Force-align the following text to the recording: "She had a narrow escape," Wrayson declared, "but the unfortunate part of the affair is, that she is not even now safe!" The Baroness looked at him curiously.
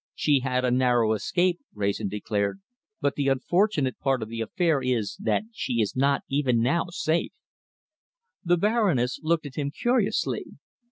"She 0.15 0.39
had 0.39 0.65
a 0.65 0.71
narrow 0.71 1.13
escape," 1.13 1.59
Wrayson 1.75 2.07
declared, 2.07 2.59
"but 3.01 3.13
the 3.13 3.27
unfortunate 3.27 3.99
part 3.99 4.23
of 4.23 4.29
the 4.29 4.41
affair 4.41 4.81
is, 4.81 5.15
that 5.19 5.43
she 5.51 5.73
is 5.73 5.95
not 5.95 6.23
even 6.27 6.59
now 6.59 6.85
safe!" 6.89 7.33
The 8.43 8.57
Baroness 8.57 9.19
looked 9.21 9.45
at 9.45 9.57
him 9.57 9.69
curiously. 9.69 10.53